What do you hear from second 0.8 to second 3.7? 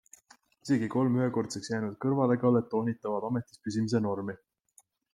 kolm ühekordseks jäänud kõrvalekallet toonitavad ametis